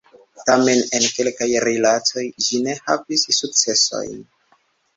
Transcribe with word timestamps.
Tamen 0.45 0.79
en 0.99 1.05
kelkaj 1.17 1.49
rilatoj 1.67 2.25
ĝi 2.47 2.63
ne 2.69 2.75
havis 2.89 3.29
sukcesojn. 3.43 4.21